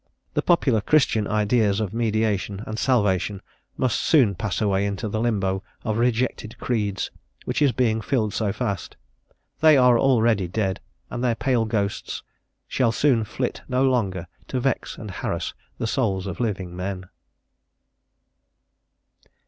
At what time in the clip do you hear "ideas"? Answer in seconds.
1.27-1.79